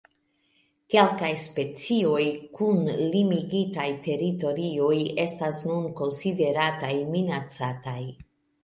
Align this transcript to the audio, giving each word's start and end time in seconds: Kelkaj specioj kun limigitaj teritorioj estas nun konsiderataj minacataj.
Kelkaj 0.93 1.29
specioj 1.43 2.23
kun 2.59 2.81
limigitaj 3.13 3.87
teritorioj 4.09 4.97
estas 5.29 5.63
nun 5.71 5.87
konsiderataj 6.03 6.95
minacataj. 7.17 8.01